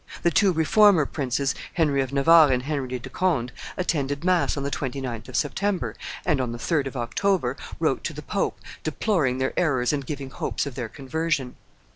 [0.23, 4.71] The two Reformer princes, Henry of Navarre and Henry de Conde, attended mass on the
[4.71, 9.53] 29th of September, and, on the 3d of October, wrote to the pope, deploring their
[9.55, 11.55] errors and giving hopes of their conversion.